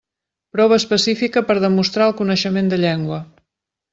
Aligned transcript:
Prova 0.55 0.79
específica 0.81 1.43
per 1.51 1.57
demostrar 1.67 2.09
el 2.11 2.17
coneixement 2.23 2.73
de 2.75 2.83
llengua. 2.85 3.23